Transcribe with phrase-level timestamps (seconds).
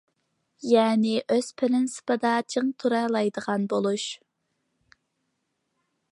[0.67, 4.09] يەنى، ئۆز پىرىنسىپىدا چىڭ تۇرالايدىغان بولۇش.